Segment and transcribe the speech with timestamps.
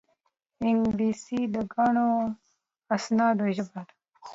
[0.67, 2.09] انګلیسي د ګڼو
[2.95, 3.93] اسنادو ژبه ده